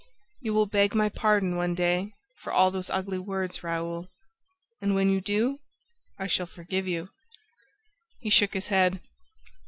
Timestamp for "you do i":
5.11-6.25